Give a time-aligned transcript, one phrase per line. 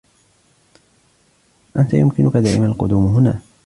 [1.77, 3.41] أنتَ يمكنكَ دائماً القدوم هنا.